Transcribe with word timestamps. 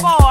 fall. 0.00 0.21